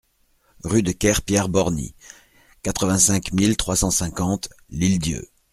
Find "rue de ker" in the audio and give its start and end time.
0.63-1.21